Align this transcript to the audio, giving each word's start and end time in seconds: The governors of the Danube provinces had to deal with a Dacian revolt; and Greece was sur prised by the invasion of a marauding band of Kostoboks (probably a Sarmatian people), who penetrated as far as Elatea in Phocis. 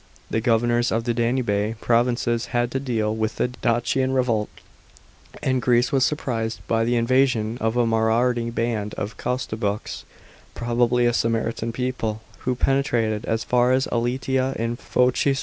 The 0.31 0.41
governors 0.41 0.91
of 0.91 1.03
the 1.03 1.13
Danube 1.13 1.79
provinces 1.79 2.47
had 2.47 2.71
to 2.71 2.79
deal 2.79 3.15
with 3.15 3.39
a 3.39 3.49
Dacian 3.49 4.13
revolt; 4.15 4.49
and 5.43 5.61
Greece 5.61 5.91
was 5.91 6.03
sur 6.03 6.15
prised 6.15 6.59
by 6.67 6.83
the 6.85 6.95
invasion 6.95 7.59
of 7.61 7.77
a 7.77 7.85
marauding 7.85 8.49
band 8.49 8.95
of 8.95 9.17
Kostoboks 9.17 10.01
(probably 10.55 11.05
a 11.05 11.13
Sarmatian 11.13 11.71
people), 11.71 12.23
who 12.39 12.55
penetrated 12.55 13.25
as 13.25 13.43
far 13.43 13.71
as 13.73 13.85
Elatea 13.91 14.55
in 14.55 14.75
Phocis. 14.75 15.39